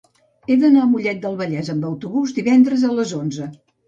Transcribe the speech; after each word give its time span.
He 0.51 0.55
d'anar 0.61 0.85
a 0.85 0.85
Mollet 0.93 1.19
del 1.25 1.37
Vallès 1.41 1.69
amb 1.73 1.85
autobús 1.89 2.33
divendres 2.39 2.87
a 2.89 2.91
les 3.01 3.13
onze. 3.19 3.49